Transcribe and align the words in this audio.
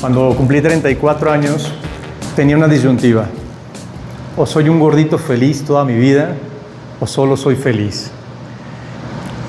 Cuando 0.00 0.34
cumplí 0.34 0.62
34 0.62 1.30
años, 1.30 1.70
tenía 2.34 2.56
una 2.56 2.68
disyuntiva. 2.68 3.26
O 4.34 4.46
soy 4.46 4.70
un 4.70 4.80
gordito 4.80 5.18
feliz 5.18 5.62
toda 5.62 5.84
mi 5.84 5.94
vida, 5.94 6.36
o 7.00 7.06
solo 7.06 7.36
soy 7.36 7.54
feliz. 7.54 8.10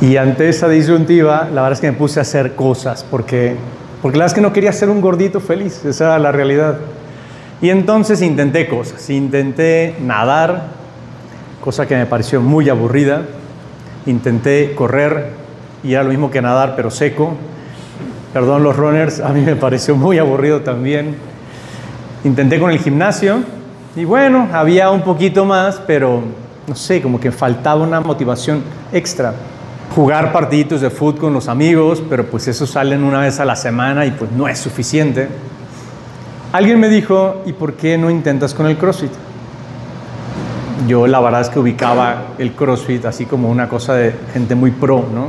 Y 0.01 0.17
ante 0.17 0.49
esa 0.49 0.67
disyuntiva, 0.67 1.47
la 1.53 1.61
verdad 1.61 1.71
es 1.71 1.79
que 1.79 1.89
me 1.89 1.97
puse 1.97 2.19
a 2.19 2.23
hacer 2.23 2.53
cosas, 2.55 3.05
porque, 3.09 3.55
porque 4.01 4.17
la 4.17 4.25
verdad 4.25 4.33
es 4.33 4.35
que 4.35 4.41
no 4.41 4.51
quería 4.51 4.73
ser 4.73 4.89
un 4.89 4.99
gordito 4.99 5.39
feliz, 5.39 5.85
esa 5.85 6.03
era 6.07 6.19
la 6.19 6.33
realidad. 6.33 6.79
Y 7.61 7.69
entonces 7.69 8.21
intenté 8.21 8.67
cosas, 8.67 9.09
intenté 9.09 9.95
nadar, 10.01 10.63
cosa 11.63 11.87
que 11.87 11.95
me 11.95 12.07
pareció 12.07 12.41
muy 12.41 12.67
aburrida, 12.67 13.21
intenté 14.05 14.75
correr, 14.75 15.29
y 15.81 15.93
era 15.93 16.03
lo 16.03 16.09
mismo 16.09 16.29
que 16.29 16.41
nadar, 16.41 16.73
pero 16.75 16.91
seco, 16.91 17.37
perdón 18.33 18.63
los 18.63 18.75
runners, 18.75 19.19
a 19.19 19.29
mí 19.29 19.41
me 19.41 19.55
pareció 19.55 19.95
muy 19.95 20.17
aburrido 20.17 20.61
también. 20.61 21.15
Intenté 22.23 22.59
con 22.59 22.71
el 22.71 22.79
gimnasio 22.79 23.39
y 23.95 24.05
bueno, 24.05 24.47
había 24.53 24.89
un 24.89 25.01
poquito 25.01 25.43
más, 25.43 25.81
pero 25.85 26.21
no 26.67 26.75
sé, 26.75 27.01
como 27.01 27.19
que 27.19 27.31
faltaba 27.31 27.83
una 27.83 27.99
motivación 27.99 28.63
extra. 28.93 29.33
Jugar 29.95 30.31
partiditos 30.31 30.79
de 30.79 30.89
fútbol 30.89 31.19
con 31.19 31.33
los 31.33 31.49
amigos, 31.49 32.01
pero 32.09 32.25
pues 32.25 32.47
eso 32.47 32.65
salen 32.65 33.03
una 33.03 33.19
vez 33.19 33.39
a 33.41 33.45
la 33.45 33.57
semana 33.57 34.05
y 34.05 34.11
pues 34.11 34.31
no 34.31 34.47
es 34.47 34.59
suficiente. 34.59 35.27
Alguien 36.53 36.79
me 36.79 36.87
dijo, 36.87 37.41
¿y 37.45 37.53
por 37.53 37.73
qué 37.73 37.97
no 37.97 38.09
intentas 38.09 38.53
con 38.53 38.67
el 38.67 38.77
CrossFit? 38.77 39.11
Yo 40.87 41.07
la 41.07 41.19
verdad 41.19 41.41
es 41.41 41.49
que 41.49 41.59
ubicaba 41.59 42.23
el 42.37 42.53
CrossFit 42.53 43.05
así 43.05 43.25
como 43.25 43.49
una 43.49 43.67
cosa 43.67 43.95
de 43.95 44.15
gente 44.33 44.55
muy 44.55 44.71
pro, 44.71 45.05
¿no? 45.13 45.27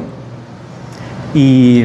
Y 1.34 1.84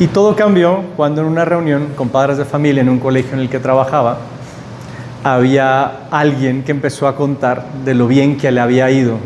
y 0.00 0.08
todo 0.08 0.34
cambió 0.34 0.82
cuando 0.96 1.20
en 1.20 1.28
una 1.28 1.44
reunión 1.44 1.88
con 1.96 2.08
padres 2.08 2.36
de 2.36 2.44
familia 2.44 2.82
en 2.82 2.88
un 2.88 2.98
colegio 2.98 3.34
en 3.34 3.40
el 3.40 3.48
que 3.48 3.60
trabajaba, 3.60 4.18
había 5.22 6.08
alguien 6.10 6.64
que 6.64 6.72
empezó 6.72 7.06
a 7.06 7.14
contar 7.14 7.64
de 7.84 7.94
lo 7.94 8.08
bien 8.08 8.36
que 8.36 8.50
le 8.50 8.60
había 8.60 8.90
ido, 8.90 9.18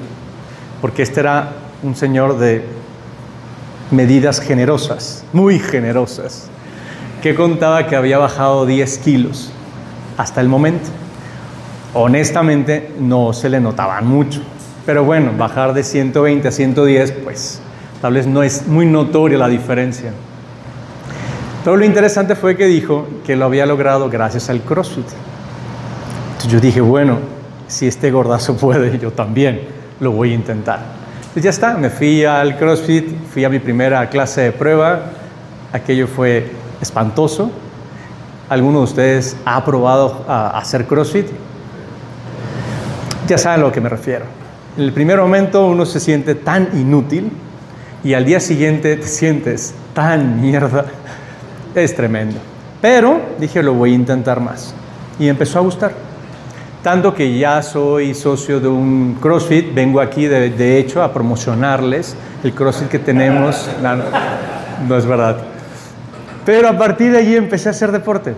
porque 0.81 1.03
este 1.03 1.21
era 1.21 1.53
un 1.83 1.97
señor 1.97 2.39
de 2.39 2.65
medidas 3.91 4.41
generosas, 4.41 5.25
muy 5.33 5.59
generosas, 5.59 6.49
que 7.23 7.35
contaba 7.35 7.87
que 7.87 7.97
había 7.97 8.19
bajado 8.19 8.67
10 8.67 8.99
kilos 8.99 9.51
hasta 10.19 10.41
el 10.41 10.49
momento. 10.49 10.91
Honestamente 11.95 12.93
no 13.01 13.33
se 13.33 13.49
le 13.49 13.59
notaban 13.59 14.07
mucho, 14.07 14.43
pero 14.85 15.03
bueno, 15.03 15.33
bajar 15.37 15.73
de 15.73 15.83
120 15.83 16.47
a 16.47 16.53
110, 16.53 17.13
pues 17.25 17.61
tal 18.03 18.13
vez 18.13 18.27
no 18.27 18.43
es 18.43 18.67
muy 18.67 18.85
notoria 18.85 19.39
la 19.39 19.49
diferencia. 19.49 20.13
Pero 21.69 21.77
lo 21.77 21.85
interesante 21.85 22.35
fue 22.35 22.57
que 22.57 22.65
dijo 22.65 23.07
que 23.27 23.37
lo 23.37 23.45
había 23.45 23.67
logrado 23.67 24.09
gracias 24.09 24.49
al 24.49 24.63
CrossFit. 24.63 25.05
Entonces 26.29 26.51
yo 26.51 26.61
dije, 26.61 26.81
bueno, 26.81 27.19
si 27.67 27.87
este 27.87 28.11
gordazo 28.11 28.57
puede, 28.57 28.99
yo 28.99 29.11
también 29.11 29.69
lo 30.01 30.13
voy 30.13 30.31
a 30.33 30.35
intentar. 30.35 30.81
Entonces 31.19 31.43
ya 31.43 31.51
está, 31.51 31.77
me 31.77 31.91
fui 31.91 32.25
al 32.25 32.57
CrossFit, 32.57 33.11
fui 33.31 33.45
a 33.45 33.51
mi 33.51 33.59
primera 33.59 34.09
clase 34.09 34.41
de 34.41 34.53
prueba, 34.53 35.11
aquello 35.71 36.07
fue 36.07 36.51
espantoso. 36.81 37.51
¿Alguno 38.49 38.79
de 38.79 38.85
ustedes 38.85 39.37
ha 39.45 39.63
probado 39.63 40.25
a 40.27 40.59
hacer 40.59 40.87
CrossFit? 40.87 41.27
Ya 43.27 43.37
saben 43.37 43.61
a 43.61 43.65
lo 43.65 43.73
que 43.73 43.83
me 43.83 43.91
refiero. 43.91 44.25
En 44.79 44.85
el 44.85 44.93
primer 44.95 45.19
momento 45.19 45.67
uno 45.67 45.85
se 45.85 46.01
siente 46.01 46.35
tan 46.35 46.71
inútil 46.73 47.31
y 48.03 48.15
al 48.15 48.25
día 48.25 48.41
siguiente 48.41 48.97
te 48.97 49.07
sientes 49.07 49.75
tan 49.93 50.41
mierda 50.41 50.87
es 51.79 51.95
tremendo. 51.95 52.39
Pero 52.81 53.21
dije, 53.39 53.63
lo 53.63 53.75
voy 53.75 53.93
a 53.93 53.95
intentar 53.95 54.41
más. 54.41 54.75
Y 55.19 55.29
empezó 55.29 55.59
a 55.59 55.63
gustar. 55.63 55.93
Tanto 56.83 57.13
que 57.15 57.37
ya 57.39 57.61
soy 57.63 58.15
socio 58.15 58.61
de 58.61 58.69
un 58.69 59.19
CrossFit, 59.21 59.75
vengo 59.75 60.01
aquí 60.01 60.27
de, 60.27 60.79
hecho 60.79 61.03
a 61.03 61.13
promocionarles 61.13 62.17
el 62.45 62.53
CrossFit 62.53 62.89
que 62.89 62.99
tenemos. 62.99 63.69
No, 63.83 63.97
no 64.87 64.97
es 64.97 65.05
verdad. 65.05 65.39
Pero 66.47 66.69
a 66.69 66.79
partir 66.79 67.13
de 67.13 67.19
allí 67.19 67.37
empecé 67.37 67.69
a 67.69 67.73
hacer 67.73 67.93
deporte. 67.93 68.35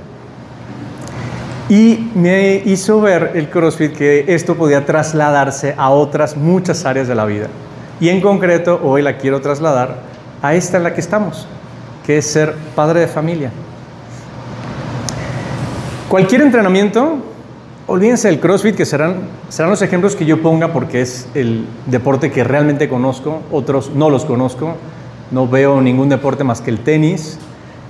Y 1.69 2.11
me 2.17 2.55
hizo 2.65 3.01
ver 3.01 3.33
el 3.35 3.49
CrossFit 3.49 3.93
que 3.93 4.25
esto 4.27 4.57
podía 4.57 4.85
trasladarse 4.85 5.75
a 5.77 5.91
otras 5.91 6.37
muchas 6.37 6.85
áreas 6.85 7.07
de 7.07 7.15
la 7.15 7.27
vida. 7.27 7.47
Y 8.01 8.09
en 8.09 8.21
concreto, 8.21 8.81
hoy 8.83 9.03
la 9.03 9.19
quiero 9.19 9.41
trasladar 9.41 9.99
a 10.43 10.55
esta 10.55 10.79
en 10.79 10.83
la 10.83 10.95
que 10.95 11.01
estamos, 11.01 11.47
que 12.11 12.19
es 12.19 12.27
ser 12.27 12.57
padre 12.75 12.99
de 12.99 13.07
familia. 13.07 13.53
Cualquier 16.09 16.41
entrenamiento, 16.41 17.19
olvídense 17.87 18.27
del 18.27 18.41
CrossFit, 18.41 18.75
que 18.75 18.85
serán, 18.85 19.29
serán 19.49 19.71
los 19.71 19.81
ejemplos 19.81 20.17
que 20.17 20.25
yo 20.25 20.43
ponga 20.43 20.73
porque 20.73 21.03
es 21.03 21.29
el 21.35 21.67
deporte 21.87 22.33
que 22.33 22.43
realmente 22.43 22.89
conozco, 22.89 23.43
otros 23.53 23.93
no 23.95 24.11
los 24.11 24.25
conozco, 24.25 24.75
no 25.31 25.47
veo 25.47 25.81
ningún 25.81 26.09
deporte 26.09 26.43
más 26.43 26.61
que 26.61 26.71
el 26.71 26.81
tenis 26.81 27.39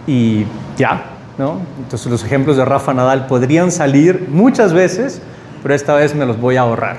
y 0.06 0.44
ya, 0.76 1.02
¿no? 1.38 1.56
Entonces 1.78 2.10
los 2.10 2.22
ejemplos 2.22 2.58
de 2.58 2.66
Rafa 2.66 2.92
Nadal 2.92 3.26
podrían 3.26 3.72
salir 3.72 4.28
muchas 4.30 4.74
veces, 4.74 5.22
pero 5.62 5.74
esta 5.74 5.94
vez 5.94 6.14
me 6.14 6.26
los 6.26 6.38
voy 6.38 6.56
a 6.56 6.60
ahorrar. 6.60 6.98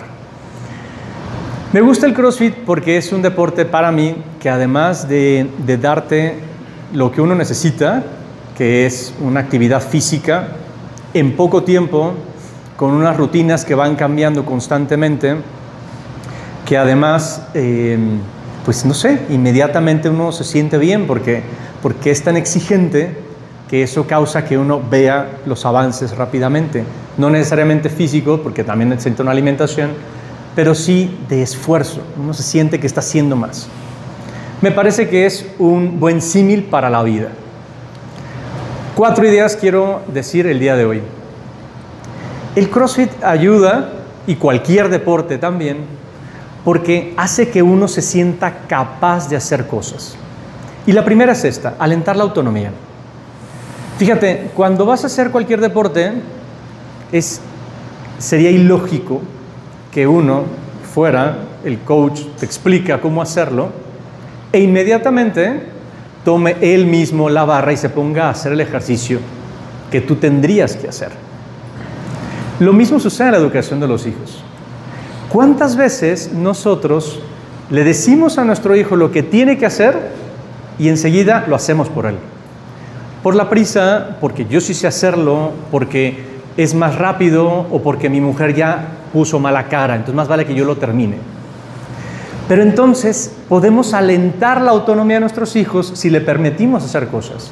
Me 1.71 1.81
gusta 1.81 2.07
el 2.07 2.15
CrossFit 2.15 2.55
porque 2.65 2.97
es 2.97 3.13
un 3.13 3.21
deporte 3.21 3.65
para 3.65 3.91
mí 3.91 4.15
que 4.39 4.49
además 4.49 5.07
de, 5.07 5.47
de 5.67 5.77
darte 5.77 6.49
lo 6.93 7.11
que 7.11 7.21
uno 7.21 7.35
necesita, 7.35 8.03
que 8.57 8.85
es 8.85 9.13
una 9.21 9.39
actividad 9.39 9.81
física, 9.81 10.49
en 11.13 11.35
poco 11.35 11.63
tiempo, 11.63 12.13
con 12.75 12.91
unas 12.91 13.17
rutinas 13.17 13.65
que 13.65 13.75
van 13.75 13.95
cambiando 13.95 14.45
constantemente, 14.45 15.35
que 16.65 16.77
además, 16.77 17.43
em, 17.53 18.19
pues 18.65 18.85
no 18.85 18.93
sé, 18.93 19.21
inmediatamente 19.29 20.09
uno 20.09 20.31
se 20.31 20.43
siente 20.43 20.77
bien 20.77 21.07
porque, 21.07 21.43
porque 21.81 22.11
es 22.11 22.23
tan 22.23 22.37
exigente 22.37 23.17
que 23.69 23.83
eso 23.83 24.05
causa 24.05 24.45
que 24.45 24.57
uno 24.57 24.81
vea 24.89 25.39
los 25.45 25.65
avances 25.65 26.15
rápidamente. 26.15 26.83
No 27.17 27.29
necesariamente 27.29 27.89
físico, 27.89 28.41
porque 28.43 28.63
también 28.63 28.89
necesita 28.89 29.23
una 29.23 29.31
alimentación, 29.31 29.91
pero 30.55 30.75
sí 30.75 31.17
de 31.29 31.41
esfuerzo. 31.41 32.01
Uno 32.21 32.33
se 32.33 32.43
siente 32.43 32.79
que 32.79 32.87
está 32.87 32.99
haciendo 32.99 33.35
más 33.35 33.69
me 34.61 34.71
parece 34.71 35.09
que 35.09 35.25
es 35.25 35.45
un 35.59 35.99
buen 35.99 36.21
símil 36.21 36.63
para 36.63 36.89
la 36.89 37.03
vida. 37.03 37.29
Cuatro 38.95 39.27
ideas 39.27 39.55
quiero 39.55 40.01
decir 40.13 40.45
el 40.47 40.59
día 40.59 40.75
de 40.75 40.85
hoy. 40.85 41.01
El 42.55 42.69
CrossFit 42.69 43.23
ayuda, 43.23 43.93
y 44.27 44.35
cualquier 44.35 44.89
deporte 44.89 45.37
también, 45.37 45.77
porque 46.63 47.13
hace 47.17 47.49
que 47.49 47.61
uno 47.61 47.87
se 47.87 48.01
sienta 48.01 48.67
capaz 48.67 49.29
de 49.29 49.35
hacer 49.35 49.67
cosas. 49.67 50.15
Y 50.85 50.91
la 50.91 51.03
primera 51.03 51.33
es 51.33 51.43
esta, 51.43 51.75
alentar 51.79 52.15
la 52.15 52.23
autonomía. 52.23 52.71
Fíjate, 53.97 54.51
cuando 54.55 54.85
vas 54.85 55.03
a 55.03 55.07
hacer 55.07 55.31
cualquier 55.31 55.59
deporte, 55.59 56.13
es, 57.11 57.41
sería 58.19 58.49
ilógico 58.49 59.21
que 59.91 60.07
uno 60.07 60.43
fuera, 60.93 61.37
el 61.63 61.79
coach 61.79 62.21
te 62.39 62.45
explica 62.45 63.01
cómo 63.01 63.21
hacerlo, 63.21 63.69
e 64.51 64.59
inmediatamente 64.59 65.61
tome 66.23 66.55
él 66.61 66.85
mismo 66.85 67.29
la 67.29 67.45
barra 67.45 67.73
y 67.73 67.77
se 67.77 67.89
ponga 67.89 68.27
a 68.27 68.31
hacer 68.31 68.53
el 68.53 68.61
ejercicio 68.61 69.19
que 69.89 70.01
tú 70.01 70.15
tendrías 70.15 70.75
que 70.75 70.87
hacer. 70.87 71.11
Lo 72.59 72.73
mismo 72.73 72.99
sucede 72.99 73.27
en 73.27 73.31
la 73.33 73.39
educación 73.39 73.79
de 73.79 73.87
los 73.87 74.05
hijos. 74.05 74.43
¿Cuántas 75.29 75.75
veces 75.75 76.31
nosotros 76.33 77.19
le 77.69 77.83
decimos 77.83 78.37
a 78.37 78.43
nuestro 78.43 78.75
hijo 78.75 78.95
lo 78.95 79.11
que 79.11 79.23
tiene 79.23 79.57
que 79.57 79.65
hacer 79.65 80.11
y 80.77 80.89
enseguida 80.89 81.45
lo 81.47 81.55
hacemos 81.55 81.89
por 81.89 82.05
él? 82.05 82.17
Por 83.23 83.35
la 83.35 83.49
prisa, 83.49 84.17
porque 84.19 84.45
yo 84.45 84.61
sí 84.61 84.73
sé 84.73 84.87
hacerlo, 84.87 85.51
porque 85.71 86.31
es 86.57 86.75
más 86.75 86.97
rápido 86.97 87.65
o 87.71 87.81
porque 87.81 88.09
mi 88.09 88.19
mujer 88.19 88.53
ya 88.53 88.87
puso 89.13 89.39
mala 89.39 89.67
cara, 89.67 89.95
entonces 89.95 90.15
más 90.15 90.27
vale 90.27 90.45
que 90.45 90.53
yo 90.53 90.65
lo 90.65 90.77
termine. 90.77 91.17
Pero 92.51 92.63
entonces 92.63 93.31
podemos 93.47 93.93
alentar 93.93 94.59
la 94.59 94.71
autonomía 94.71 95.15
de 95.15 95.19
nuestros 95.21 95.55
hijos 95.55 95.93
si 95.95 96.09
le 96.09 96.19
permitimos 96.19 96.83
hacer 96.83 97.07
cosas. 97.07 97.49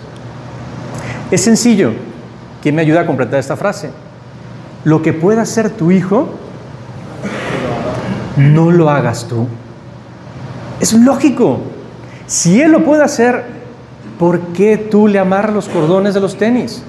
Es 1.31 1.40
sencillo. 1.40 1.94
¿Quién 2.62 2.75
me 2.75 2.81
ayuda 2.81 3.00
a 3.00 3.06
completar 3.06 3.40
esta 3.40 3.56
frase? 3.56 3.92
Lo 4.84 5.01
que 5.01 5.13
pueda 5.13 5.44
hacer 5.44 5.69
tu 5.69 5.92
hijo, 5.92 6.28
no 8.36 8.72
lo 8.72 8.90
hagas 8.90 9.25
tú. 9.30 9.48
Es 10.81 10.92
lógico. 10.92 11.62
Si 12.28 12.62
él 12.62 12.74
lo 12.74 12.84
puede 12.84 13.02
hacer, 13.02 13.45
¿por 14.19 14.42
qué 14.48 14.75
tú 14.75 15.07
le 15.07 15.18
amarras 15.18 15.56
los 15.56 15.69
cordones 15.69 16.13
de 16.13 16.19
los 16.19 16.38
tenis? 16.38 16.84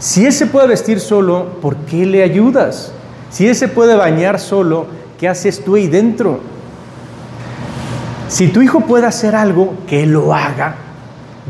Si 0.00 0.26
él 0.26 0.34
se 0.34 0.44
puede 0.44 0.66
vestir 0.66 1.00
solo, 1.00 1.46
¿por 1.62 1.76
qué 1.76 2.04
le 2.04 2.24
ayudas? 2.24 2.92
Si 3.30 3.48
él 3.48 3.54
se 3.54 3.68
puede 3.68 3.96
bañar 3.96 4.38
solo, 4.38 4.84
¿qué 5.18 5.30
haces 5.30 5.64
tú 5.64 5.76
ahí 5.76 5.88
dentro? 5.88 6.51
Si 8.32 8.48
tu 8.48 8.62
hijo 8.62 8.80
puede 8.80 9.04
hacer 9.04 9.36
algo, 9.36 9.74
que 9.86 10.06
lo 10.06 10.32
haga. 10.32 10.74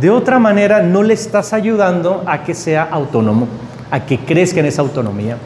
De 0.00 0.11
otra 0.11 0.40
manera, 0.40 0.82
no 0.82 1.05
le 1.05 1.14
estás 1.14 1.52
ayudando 1.52 2.25
a 2.26 2.43
que 2.43 2.55
sea 2.55 2.82
autónomo, 2.90 3.46
a 3.88 4.00
que 4.00 4.19
crezca 4.19 4.58
en 4.58 4.67
esa 4.67 4.82
autonomía. 4.82 5.37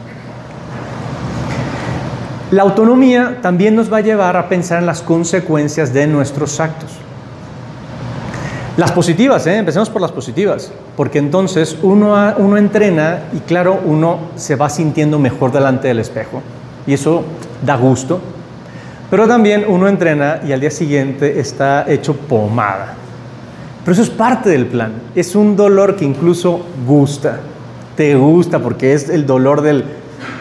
La 2.49 2.63
autonomía 2.63 3.37
también 3.39 3.75
nos 3.75 3.93
va 3.93 3.97
a 3.97 4.01
llevar 4.01 4.35
a 4.35 4.49
pensar 4.49 4.79
en 4.79 4.87
las 4.87 5.03
consecuencias 5.03 5.93
de 5.93 6.07
nuestros 6.07 6.59
actos. 6.59 6.89
Las 8.75 8.91
positivas, 8.91 9.45
¿eh? 9.45 9.57
empecemos 9.57 9.91
por 9.91 10.01
las 10.01 10.11
positivas, 10.11 10.71
porque 10.95 11.19
entonces 11.19 11.77
uno, 11.83 12.15
uno 12.39 12.57
entrena 12.57 13.25
y 13.31 13.41
claro, 13.41 13.79
uno 13.85 14.21
se 14.37 14.55
va 14.55 14.69
sintiendo 14.69 15.19
mejor 15.19 15.51
delante 15.51 15.87
del 15.87 15.99
espejo 15.99 16.41
y 16.87 16.93
eso 16.93 17.23
da 17.63 17.77
gusto, 17.77 18.21
pero 19.09 19.27
también 19.27 19.65
uno 19.67 19.87
entrena 19.87 20.41
y 20.45 20.51
al 20.51 20.59
día 20.59 20.71
siguiente 20.71 21.39
está 21.39 21.85
hecho 21.87 22.15
pomada. 22.15 22.95
Pero 23.83 23.93
eso 23.93 24.03
es 24.03 24.09
parte 24.09 24.49
del 24.49 24.65
plan, 24.65 24.91
es 25.15 25.35
un 25.35 25.55
dolor 25.55 25.95
que 25.95 26.05
incluso 26.05 26.65
gusta, 26.85 27.39
te 27.95 28.15
gusta 28.15 28.59
porque 28.59 28.93
es 28.93 29.09
el 29.09 29.25
dolor 29.25 29.61
del 29.61 29.85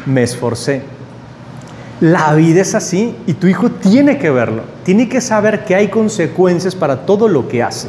me 0.04 0.22
esforcé. 0.22 0.82
La 2.00 2.34
vida 2.34 2.60
es 2.60 2.74
así 2.74 3.14
y 3.26 3.34
tu 3.34 3.46
hijo 3.46 3.70
tiene 3.70 4.18
que 4.18 4.30
verlo, 4.30 4.62
tiene 4.84 5.08
que 5.08 5.20
saber 5.20 5.64
que 5.64 5.74
hay 5.74 5.88
consecuencias 5.88 6.74
para 6.74 7.06
todo 7.06 7.28
lo 7.28 7.48
que 7.48 7.62
hace. 7.62 7.88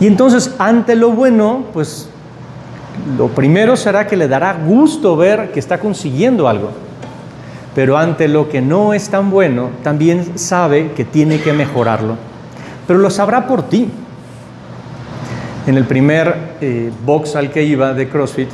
Y 0.00 0.06
entonces, 0.06 0.54
ante 0.58 0.96
lo 0.96 1.10
bueno, 1.10 1.64
pues 1.74 2.08
lo 3.18 3.28
primero 3.28 3.76
será 3.76 4.06
que 4.06 4.16
le 4.16 4.26
dará 4.26 4.54
gusto 4.54 5.16
ver 5.16 5.52
que 5.52 5.60
está 5.60 5.78
consiguiendo 5.78 6.48
algo. 6.48 6.70
Pero 7.74 7.96
ante 7.96 8.28
lo 8.28 8.48
que 8.48 8.60
no 8.60 8.94
es 8.94 9.08
tan 9.10 9.30
bueno, 9.30 9.70
también 9.82 10.38
sabe 10.38 10.92
que 10.92 11.04
tiene 11.04 11.40
que 11.40 11.52
mejorarlo. 11.52 12.16
Pero 12.86 12.98
lo 12.98 13.10
sabrá 13.10 13.46
por 13.46 13.62
ti. 13.62 13.88
En 15.66 15.76
el 15.76 15.84
primer 15.84 16.56
eh, 16.60 16.90
box 17.04 17.36
al 17.36 17.50
que 17.50 17.62
iba 17.62 17.94
de 17.94 18.08
CrossFit, 18.08 18.48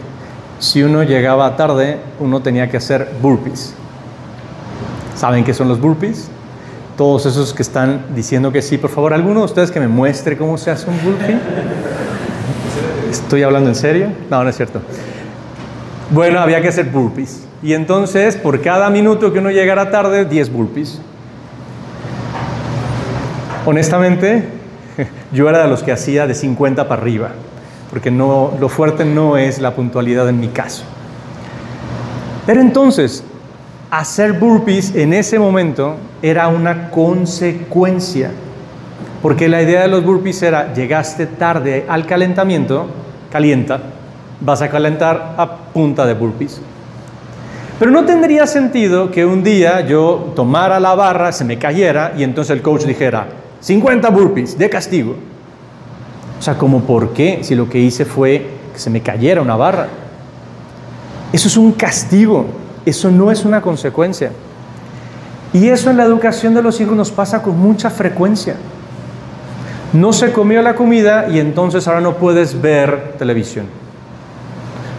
si 0.59 0.83
uno 0.83 1.03
llegaba 1.03 1.57
tarde, 1.57 1.99
uno 2.21 2.41
tenía 2.41 2.69
que 2.69 2.77
hacer 2.77 3.11
burpees. 3.23 3.75
¿Saben 5.15 5.45
qué 5.45 5.55
son 5.55 5.69
los 5.69 5.81
burpees? 5.81 6.29
Todos 6.97 7.27
esos 7.27 7.55
que 7.55 7.63
están 7.63 8.07
diciendo 8.15 8.53
que 8.53 8.61
sí, 8.61 8.77
por 8.77 8.91
favor, 8.91 9.15
alguno 9.15 9.41
de 9.41 9.47
ustedes 9.47 9.71
que 9.71 9.81
me 9.81 9.89
muestre 9.89 10.37
cómo 10.37 10.59
se 10.59 10.71
hace 10.71 10.91
un 10.91 11.03
burpee. 11.03 11.39
¿Estoy 13.11 13.43
hablando 13.43 13.71
en 13.71 13.77
serio? 13.77 14.09
No, 14.31 14.43
no 14.43 14.51
es 14.51 14.57
cierto. 14.57 14.81
Bueno, 16.11 16.38
había 16.38 16.62
que 16.62 16.69
hacer 16.69 16.87
burpees. 16.87 17.44
Y 17.62 17.73
entonces, 17.73 18.37
por 18.37 18.61
cada 18.61 18.91
minuto 18.91 19.32
que 19.32 19.41
uno 19.41 19.50
llegara 19.50 19.91
tarde, 19.91 20.25
10 20.25 20.53
burpees. 20.53 21.00
Honestamente, 23.64 24.44
yo 25.32 25.49
era 25.49 25.62
de 25.62 25.69
los 25.69 25.82
que 25.82 25.91
hacía 25.91 26.29
de 26.29 26.35
50 26.35 26.87
para 26.87 27.03
arriba, 27.03 27.31
porque 27.91 28.12
no, 28.12 28.53
lo 28.61 28.69
fuerte 28.69 29.05
no 29.05 29.37
es 29.37 29.58
la 29.58 29.75
puntualidad 29.75 30.29
en 30.29 30.38
mi 30.38 30.49
caso. 30.49 30.85
Pero 32.47 32.61
entonces, 32.61 33.25
hacer 33.91 34.35
burpees 34.35 34.94
en 34.94 35.12
ese 35.12 35.41
momento 35.41 35.97
era 36.23 36.47
una 36.47 36.91
consecuencia, 36.91 38.31
porque 39.23 39.49
la 39.49 39.61
idea 39.61 39.82
de 39.82 39.88
los 39.88 40.05
burpees 40.05 40.41
era, 40.43 40.73
llegaste 40.73 41.26
tarde 41.26 41.85
al 41.88 42.06
calentamiento, 42.06 42.87
calienta, 43.32 43.81
vas 44.41 44.62
a 44.62 44.69
calentar 44.69 45.35
a 45.37 45.56
punta 45.73 46.06
de 46.06 46.15
burpees. 46.15 46.61
Pero 47.79 47.91
no 47.91 48.05
tendría 48.05 48.47
sentido 48.47 49.11
que 49.11 49.27
un 49.27 49.43
día 49.43 49.83
yo 49.83 50.33
tomara 50.35 50.81
la 50.81 50.94
barra, 50.94 51.33
se 51.33 51.44
me 51.44 51.59
cayera 51.59 52.15
y 52.17 52.23
entonces 52.23 52.56
el 52.56 52.62
coach 52.62 52.85
dijera, 52.85 53.29
50 53.61 54.09
burpees 54.11 54.56
de 54.56 54.71
castigo. 54.71 55.15
O 56.38 56.43
sea, 56.43 56.56
como 56.56 56.81
por 56.83 57.12
qué 57.12 57.41
si 57.43 57.55
lo 57.55 57.69
que 57.69 57.79
hice 57.79 58.05
fue 58.05 58.47
que 58.73 58.79
se 58.79 58.88
me 58.88 59.00
cayera 59.03 59.43
una 59.43 59.56
barra. 59.56 59.88
Eso 61.32 61.49
es 61.49 61.56
un 61.56 61.73
castigo. 61.73 62.47
Eso 62.87 63.11
no 63.11 63.31
es 63.31 63.44
una 63.44 63.61
consecuencia. 63.61 64.31
Y 65.53 65.69
eso 65.69 65.91
en 65.91 65.97
la 65.97 66.05
educación 66.05 66.55
de 66.55 66.62
los 66.62 66.81
hijos 66.81 66.97
nos 66.97 67.11
pasa 67.11 67.43
con 67.43 67.59
mucha 67.59 67.91
frecuencia. 67.91 68.56
No 69.93 70.12
se 70.12 70.32
comió 70.32 70.62
la 70.62 70.75
comida 70.75 71.29
y 71.29 71.41
entonces 71.41 71.89
ahora 71.89 72.00
no 72.00 72.17
puedes 72.17 72.61
ver 72.61 73.15
televisión. 73.19 73.67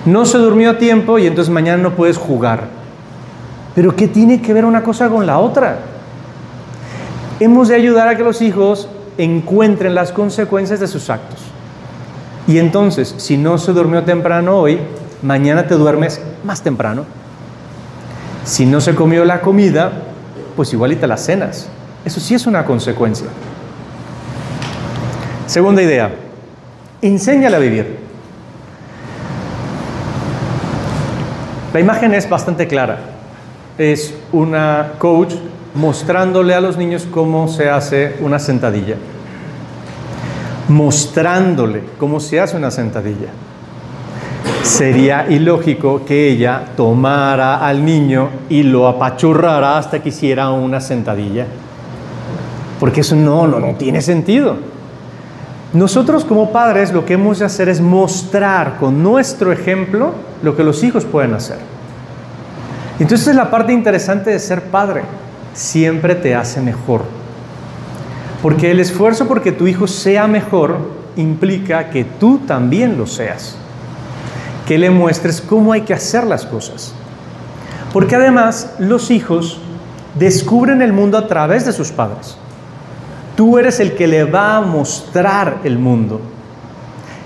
No 0.07 0.25
se 0.25 0.38
durmió 0.38 0.69
a 0.69 0.77
tiempo 0.77 1.19
y 1.19 1.27
entonces 1.27 1.54
mañana 1.54 1.83
no 1.83 1.94
puedes 1.94 2.15
jugar. 2.15 2.69
Pero 3.75 3.94
¿qué 3.94 4.07
tiene 4.07 4.42
que 4.42 4.54
ver 4.54 4.63
una 4.63 4.81
cosa 4.81 5.09
con 5.09 5.25
la 5.25 5.38
otra? 5.38 5.80
Hemos 7.42 7.68
de 7.68 7.75
ayudar 7.75 8.07
a 8.07 8.15
que 8.15 8.24
los 8.24 8.42
hijos 8.42 8.88
encuentren 9.18 9.94
las 9.94 10.13
consecuencias 10.13 10.80
de 10.80 10.88
sus 10.88 11.09
actos. 11.09 11.42
Y 12.48 12.57
entonces, 12.57 13.15
si 13.18 13.36
no 13.36 13.57
se 13.57 13.74
durmió 13.74 14.01
temprano 14.06 14.57
hoy, 14.57 14.80
mañana 15.21 15.68
te 15.68 15.75
duermes 15.75 16.21
más 16.45 16.62
temprano. 16.62 17.04
Si 18.45 18.65
no 18.65 18.80
se 18.80 18.95
comió 18.95 19.25
la 19.25 19.42
comida, 19.42 19.92
pues 20.56 20.71
igual 20.71 20.94
y 20.94 21.06
la 21.06 21.18
cenas. 21.18 21.68
Eso 22.06 22.21
sí 22.21 22.33
es 22.33 22.48
una 22.48 22.63
consecuencia. 22.63 23.27
Segunda 25.48 25.83
idea, 25.83 26.15
enséñale 27.01 27.57
a 27.57 27.59
vivir. 27.59 28.06
La 31.74 31.80
imagen 31.80 32.14
es 32.14 32.30
bastante 32.30 32.68
clara. 32.68 32.98
Es 33.78 34.14
una 34.31 34.94
coach 34.98 35.34
mostrándole 35.75 36.54
a 36.54 36.62
los 36.62 36.78
niños 36.78 37.08
cómo 37.10 37.48
se 37.48 37.69
hace 37.69 38.16
una 38.22 38.40
sentadilla. 38.40 38.96
Mostrándole 40.68 41.84
cómo 41.98 42.19
se 42.19 42.40
hace 42.40 42.58
una 42.58 42.72
sentadilla 42.72 43.30
sería 44.68 45.25
ilógico 45.30 46.04
que 46.06 46.30
ella 46.30 46.64
tomara 46.75 47.66
al 47.66 47.84
niño 47.84 48.30
y 48.50 48.64
lo 48.64 48.88
apachurrara 48.88 49.78
hasta 49.78 50.02
que 50.02 50.10
hiciera 50.10 50.52
una 50.52 50.81
sentadilla. 50.81 51.48
Porque 52.80 53.02
eso 53.02 53.16
no, 53.16 53.48
no, 53.48 53.60
no 53.60 53.75
tiene 53.75 54.02
sentido. 54.02 54.58
Nosotros 55.74 56.24
como 56.24 56.52
padres 56.52 56.94
lo 56.94 57.06
que 57.06 57.14
hemos 57.14 57.40
de 57.40 57.46
hacer 57.46 57.69
es 57.69 57.81
mostrar 57.81 58.78
con 58.78 59.04
nuestro 59.04 59.52
ejemplo 59.52 60.14
lo 60.42 60.56
que 60.56 60.64
los 60.64 60.84
hijos 60.84 61.06
pueden 61.06 61.34
hacer. 61.34 61.58
Entonces 63.00 63.36
la 63.36 63.52
parte 63.52 63.74
interesante 63.74 64.30
de 64.30 64.40
ser 64.40 64.64
padre. 64.64 65.04
Siempre 65.54 66.16
te 66.16 66.36
hace 66.36 66.62
mejor. 66.62 67.04
Porque 68.42 68.71
el 68.71 68.80
esfuerzo 68.80 69.28
porque 69.28 69.52
tu 69.52 69.68
hijo 69.68 69.88
sea 69.88 70.28
mejor 70.28 70.78
implica 71.16 71.90
que 71.90 72.06
tú 72.06 72.40
también 72.40 72.97
lo 72.97 73.07
seas 73.07 73.57
que 74.68 74.78
le 74.78 74.90
muestres 74.90 75.42
cómo 75.42 75.71
hay 75.71 75.81
que 75.81 75.94
hacer 75.94 76.26
las 76.26 76.45
cosas. 76.45 76.94
Porque 77.94 78.18
además 78.18 78.76
los 78.80 79.09
hijos 79.12 79.59
descubren 80.19 80.81
el 80.81 80.92
mundo 80.92 81.18
a 81.18 81.28
través 81.28 81.66
de 81.66 81.71
sus 81.71 81.92
padres. 81.92 82.38
Tú 83.37 83.59
eres 83.59 83.79
el 83.79 83.94
que 83.94 84.07
le 84.07 84.23
va 84.23 84.57
a 84.57 84.61
mostrar 84.61 85.59
el 85.63 85.77
mundo. 85.77 86.19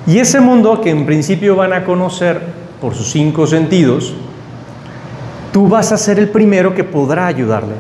Y 0.06 0.20
ese 0.20 0.42
mundo 0.42 0.82
que 0.82 0.90
en 0.90 1.06
principio 1.06 1.56
van 1.56 1.72
a 1.72 1.86
conocer 1.86 2.42
por 2.82 2.94
sus 2.94 3.12
cinco 3.12 3.48
sentidos, 3.48 4.14
tú 5.54 5.70
vas 5.70 5.94
a 5.94 5.98
ser 5.98 6.20
el 6.20 6.28
primero 6.28 6.76
que 6.76 6.84
podrá 6.84 7.28
ayudarle. 7.28 7.76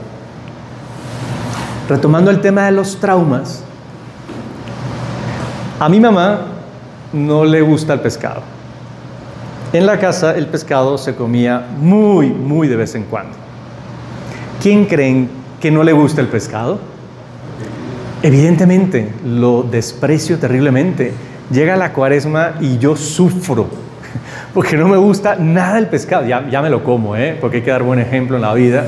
Retomando 1.89 2.31
el 2.31 2.39
tema 2.39 2.67
de 2.67 2.71
los 2.71 3.01
traumas, 3.01 3.65
a 5.77 5.89
mi 5.89 5.99
mamá 5.99 6.45
no 7.11 7.43
le 7.43 7.61
gusta 7.61 7.91
el 7.91 7.99
pescado. 7.99 8.43
En 9.73 9.85
la 9.85 9.99
casa 9.99 10.37
el 10.37 10.47
pescado 10.47 10.97
se 10.97 11.15
comía 11.15 11.67
muy, 11.77 12.29
muy 12.29 12.69
de 12.69 12.77
vez 12.77 12.95
en 12.95 13.03
cuando. 13.03 13.33
¿Quién 14.61 14.85
creen 14.85 15.29
que 15.59 15.69
no 15.69 15.83
le 15.83 15.91
gusta 15.91 16.21
el 16.21 16.27
pescado? 16.27 16.90
Evidentemente, 18.23 19.09
lo 19.25 19.63
desprecio 19.63 20.37
terriblemente. 20.37 21.11
Llega 21.51 21.75
la 21.75 21.91
cuaresma 21.91 22.53
y 22.61 22.77
yo 22.77 22.95
sufro, 22.95 23.67
porque 24.53 24.77
no 24.77 24.87
me 24.87 24.97
gusta 24.97 25.35
nada 25.35 25.79
el 25.79 25.87
pescado. 25.87 26.25
Ya, 26.27 26.47
ya 26.47 26.61
me 26.61 26.69
lo 26.69 26.83
como, 26.83 27.15
¿eh? 27.15 27.35
porque 27.41 27.57
hay 27.57 27.63
que 27.63 27.71
dar 27.71 27.81
buen 27.81 27.99
ejemplo 27.99 28.35
en 28.35 28.43
la 28.43 28.53
vida, 28.53 28.85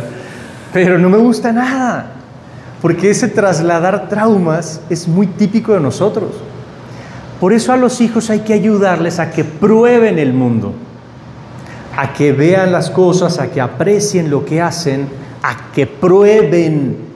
pero 0.72 1.00
no 1.00 1.10
me 1.10 1.18
gusta 1.18 1.52
nada, 1.52 2.12
porque 2.80 3.10
ese 3.10 3.28
trasladar 3.28 4.08
traumas 4.08 4.82
es 4.90 5.08
muy 5.08 5.26
típico 5.26 5.74
de 5.74 5.80
nosotros. 5.80 6.30
Por 7.40 7.54
eso 7.54 7.74
a 7.74 7.78
los 7.78 8.02
hijos 8.02 8.30
hay 8.30 8.42
que 8.42 8.54
ayudarles 8.54 9.20
a 9.20 9.32
que 9.32 9.44
prueben 9.44 10.20
el 10.20 10.32
mundo, 10.32 10.74
a 11.98 12.14
que 12.14 12.32
vean 12.32 12.72
las 12.72 12.92
cosas, 12.92 13.40
a 13.40 13.50
que 13.50 13.60
aprecien 13.60 14.30
lo 14.30 14.46
que 14.46 14.62
hacen, 14.62 15.08
a 15.42 15.72
que 15.74 15.88
prueben. 15.88 17.13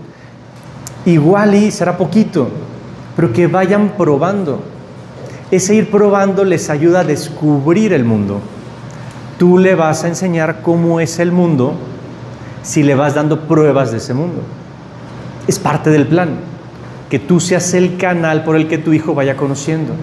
Igual 1.08 1.56
y 1.56 1.72
será 1.72 1.96
poquito, 1.98 2.50
pero 3.16 3.32
que 3.32 3.48
vayan 3.48 3.94
probando. 3.98 4.60
Ese 5.50 5.74
ir 5.74 5.90
probando 5.90 6.44
les 6.44 6.70
ayuda 6.70 7.00
a 7.00 7.04
descubrir 7.06 7.94
el 7.94 8.04
mundo. 8.04 8.42
Tú 9.40 9.58
le 9.58 9.74
vas 9.74 10.04
a 10.04 10.10
enseñar 10.10 10.62
cómo 10.62 11.00
es 11.00 11.20
el 11.20 11.32
mundo 11.32 11.76
si 12.62 12.84
le 12.84 12.94
vas 12.94 13.16
dando 13.16 13.48
pruebas 13.48 13.92
de 13.92 14.00
ese 14.00 14.14
mundo. 14.14 14.42
Es 15.48 15.60
parte 15.60 15.92
del 15.92 16.08
plan 16.08 16.32
que 17.10 17.20
tú 17.20 17.40
seas 17.40 17.74
el 17.74 17.96
canal 17.96 18.44
por 18.44 18.58
el 18.58 18.68
que 18.68 18.78
tu 18.78 18.92
hijo 18.92 19.16
vaya 19.16 19.38
conociendo. 19.38 19.94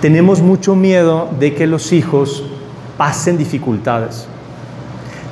Tenemos 0.00 0.40
mucho 0.40 0.74
miedo 0.74 1.30
de 1.38 1.54
que 1.54 1.68
los 1.68 1.92
hijos 1.92 2.42
pasen 2.98 3.38
dificultades. 3.38 4.26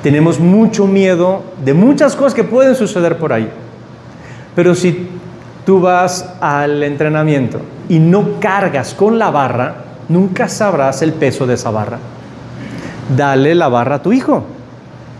Tenemos 0.01 0.39
mucho 0.39 0.87
miedo 0.87 1.43
de 1.65 1.73
muchas 1.73 2.15
cosas 2.15 2.33
que 2.33 2.45
pueden 2.45 2.75
suceder 2.75 3.17
por 3.17 3.33
ahí. 3.33 3.51
Pero 4.55 4.75
si 4.75 5.07
tú 5.65 5.79
vas 5.79 6.33
al 6.41 6.83
entrenamiento 6.83 7.59
y 7.87 7.99
no 7.99 8.39
cargas 8.39 8.93
con 8.93 9.17
la 9.17 9.29
barra, 9.29 9.75
nunca 10.09 10.47
sabrás 10.49 11.01
el 11.01 11.13
peso 11.13 11.47
de 11.47 11.53
esa 11.53 11.71
barra. 11.71 11.97
Dale 13.15 13.55
la 13.55 13.69
barra 13.69 13.95
a 13.95 14.01
tu 14.01 14.11
hijo, 14.13 14.43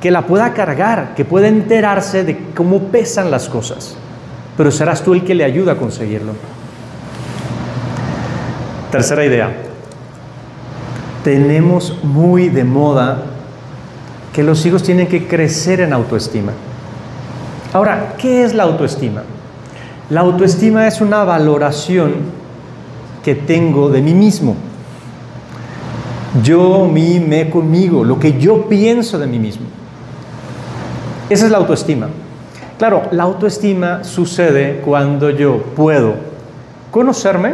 que 0.01 0.11
la 0.11 0.23
pueda 0.23 0.53
cargar, 0.53 1.13
que 1.15 1.25
pueda 1.25 1.47
enterarse 1.47 2.23
de 2.23 2.37
cómo 2.55 2.79
pesan 2.85 3.31
las 3.31 3.47
cosas. 3.47 3.95
Pero 4.57 4.71
serás 4.71 5.01
tú 5.03 5.13
el 5.13 5.23
que 5.23 5.35
le 5.35 5.43
ayuda 5.43 5.73
a 5.73 5.77
conseguirlo. 5.77 6.33
Tercera 8.91 9.25
idea. 9.25 9.49
Tenemos 11.23 11.97
muy 12.03 12.49
de 12.49 12.63
moda 12.63 13.23
que 14.33 14.43
los 14.43 14.65
hijos 14.65 14.83
tienen 14.83 15.07
que 15.07 15.27
crecer 15.27 15.81
en 15.81 15.93
autoestima. 15.93 16.51
Ahora, 17.73 18.15
¿qué 18.17 18.43
es 18.43 18.53
la 18.53 18.63
autoestima? 18.63 19.23
La 20.09 20.21
autoestima 20.21 20.87
es 20.87 20.99
una 20.99 21.23
valoración 21.23 22.15
que 23.23 23.35
tengo 23.35 23.89
de 23.89 24.01
mí 24.01 24.13
mismo. 24.13 24.55
Yo, 26.43 26.89
mí, 26.91 27.19
me, 27.19 27.49
conmigo, 27.49 28.03
lo 28.03 28.19
que 28.19 28.37
yo 28.39 28.67
pienso 28.67 29.17
de 29.19 29.27
mí 29.27 29.39
mismo. 29.39 29.67
Esa 31.29 31.45
es 31.45 31.51
la 31.51 31.59
autoestima. 31.59 32.09
Claro, 32.77 33.03
la 33.11 33.23
autoestima 33.23 34.03
sucede 34.03 34.81
cuando 34.83 35.29
yo 35.29 35.61
puedo 35.75 36.15
conocerme, 36.89 37.53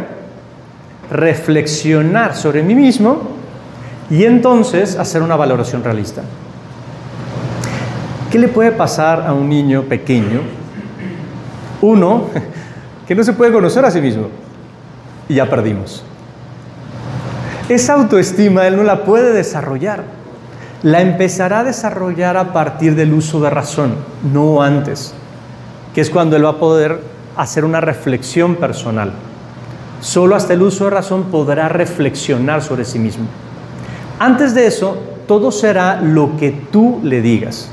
reflexionar 1.12 2.34
sobre 2.34 2.62
mí 2.62 2.74
mismo 2.74 3.20
y 4.10 4.24
entonces 4.24 4.96
hacer 4.98 5.22
una 5.22 5.36
valoración 5.36 5.84
realista. 5.84 6.22
¿Qué 8.30 8.38
le 8.38 8.48
puede 8.48 8.72
pasar 8.72 9.24
a 9.26 9.32
un 9.32 9.48
niño 9.48 9.84
pequeño? 9.84 10.42
Uno, 11.80 12.24
que 13.08 13.14
no 13.14 13.24
se 13.24 13.32
puede 13.32 13.52
conocer 13.52 13.84
a 13.86 13.90
sí 13.90 14.02
mismo. 14.02 14.28
Y 15.30 15.34
ya 15.34 15.48
perdimos. 15.48 16.04
Esa 17.70 17.94
autoestima 17.94 18.66
él 18.66 18.76
no 18.76 18.82
la 18.82 19.04
puede 19.04 19.32
desarrollar. 19.32 20.04
La 20.82 21.00
empezará 21.00 21.60
a 21.60 21.64
desarrollar 21.64 22.36
a 22.36 22.52
partir 22.52 22.94
del 22.94 23.14
uso 23.14 23.40
de 23.40 23.50
razón, 23.50 23.94
no 24.32 24.62
antes, 24.62 25.14
que 25.94 26.02
es 26.02 26.10
cuando 26.10 26.36
él 26.36 26.44
va 26.44 26.50
a 26.50 26.58
poder 26.58 27.00
hacer 27.36 27.64
una 27.64 27.80
reflexión 27.80 28.56
personal. 28.56 29.12
Solo 30.00 30.36
hasta 30.36 30.52
el 30.52 30.62
uso 30.62 30.84
de 30.84 30.90
razón 30.90 31.24
podrá 31.24 31.68
reflexionar 31.68 32.62
sobre 32.62 32.84
sí 32.84 32.98
mismo. 32.98 33.24
Antes 34.18 34.54
de 34.54 34.66
eso, 34.66 34.98
todo 35.26 35.50
será 35.50 36.00
lo 36.00 36.36
que 36.36 36.50
tú 36.50 37.00
le 37.02 37.22
digas. 37.22 37.70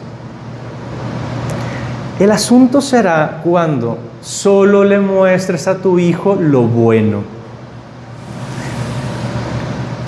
El 2.18 2.32
asunto 2.32 2.80
será 2.80 3.42
cuando 3.44 3.98
solo 4.22 4.86
le 4.86 5.00
muestres 5.00 5.68
a 5.68 5.80
tu 5.80 6.00
hijo 6.00 6.38
lo 6.40 6.62
bueno. 6.62 7.24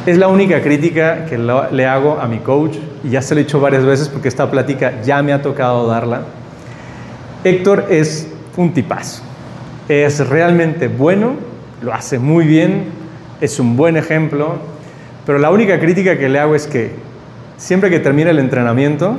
Es 0.05 0.17
la 0.17 0.29
única 0.29 0.61
crítica 0.61 1.25
que 1.25 1.37
le 1.37 1.85
hago 1.85 2.17
a 2.17 2.27
mi 2.27 2.39
coach 2.39 2.77
y 3.03 3.09
ya 3.09 3.21
se 3.21 3.35
lo 3.35 3.41
he 3.41 3.43
dicho 3.43 3.59
varias 3.59 3.83
veces 3.83 4.07
porque 4.07 4.29
esta 4.29 4.49
plática 4.49 5.01
ya 5.01 5.21
me 5.21 5.33
ha 5.33 5.41
tocado 5.41 5.85
darla. 5.85 6.21
Héctor 7.43 7.87
es 7.89 8.29
un 8.55 8.73
tipazo. 8.73 9.21
Es 9.89 10.25
realmente 10.29 10.87
bueno, 10.87 11.33
lo 11.81 11.93
hace 11.93 12.19
muy 12.19 12.45
bien, 12.45 12.85
es 13.41 13.59
un 13.59 13.75
buen 13.75 13.97
ejemplo, 13.97 14.55
pero 15.25 15.39
la 15.39 15.51
única 15.51 15.77
crítica 15.77 16.17
que 16.17 16.29
le 16.29 16.39
hago 16.39 16.55
es 16.55 16.67
que 16.67 16.91
siempre 17.57 17.89
que 17.89 17.99
termina 17.99 18.29
el 18.29 18.39
entrenamiento, 18.39 19.17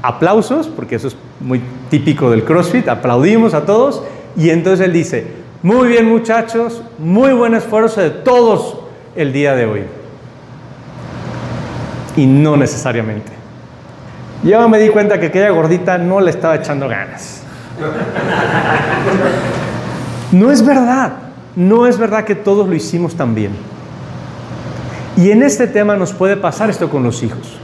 aplausos, 0.00 0.68
porque 0.68 0.96
eso 0.96 1.08
es 1.08 1.16
muy 1.40 1.60
típico 1.90 2.30
del 2.30 2.44
CrossFit, 2.44 2.88
aplaudimos 2.88 3.54
a 3.54 3.64
todos 3.64 4.02
y 4.36 4.50
entonces 4.50 4.86
él 4.86 4.92
dice, 4.92 5.26
muy 5.62 5.88
bien 5.88 6.06
muchachos, 6.06 6.82
muy 6.98 7.32
buen 7.32 7.54
esfuerzo 7.54 8.00
de 8.00 8.10
todos 8.10 8.78
el 9.16 9.32
día 9.32 9.54
de 9.54 9.66
hoy. 9.66 9.82
Y 12.16 12.26
no 12.26 12.56
necesariamente. 12.56 13.32
Yo 14.42 14.68
me 14.68 14.78
di 14.78 14.90
cuenta 14.90 15.18
que 15.18 15.26
aquella 15.26 15.50
gordita 15.50 15.96
no 15.98 16.20
le 16.20 16.30
estaba 16.30 16.56
echando 16.56 16.88
ganas. 16.88 17.42
No 20.32 20.50
es 20.50 20.64
verdad, 20.64 21.12
no 21.56 21.86
es 21.86 21.96
verdad 21.96 22.24
que 22.24 22.34
todos 22.34 22.68
lo 22.68 22.74
hicimos 22.74 23.14
tan 23.14 23.34
bien. 23.34 23.52
Y 25.16 25.30
en 25.30 25.42
este 25.42 25.66
tema 25.66 25.96
nos 25.96 26.12
puede 26.12 26.36
pasar 26.36 26.70
esto 26.70 26.90
con 26.90 27.02
los 27.04 27.22
hijos. 27.22 27.56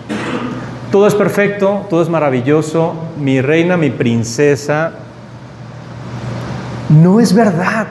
Todo 0.91 1.07
es 1.07 1.15
perfecto, 1.15 1.87
todo 1.89 2.03
es 2.03 2.09
maravilloso, 2.09 2.95
mi 3.17 3.41
reina, 3.41 3.77
mi 3.77 3.91
princesa. 3.91 4.91
No 6.89 7.21
es 7.21 7.33
verdad. 7.33 7.87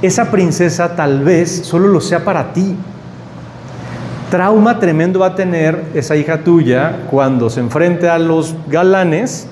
Esa 0.00 0.30
princesa 0.30 0.94
tal 0.94 1.24
vez 1.24 1.62
solo 1.64 1.88
lo 1.88 2.00
sea 2.00 2.24
para 2.24 2.52
ti. 2.52 2.76
Trauma 4.30 4.78
tremendo 4.78 5.18
va 5.18 5.28
a 5.28 5.34
tener 5.34 5.86
esa 5.92 6.14
hija 6.14 6.44
tuya 6.44 7.00
cuando 7.10 7.50
se 7.50 7.58
enfrente 7.58 8.08
a 8.08 8.18
los 8.18 8.54
galanes 8.68 9.48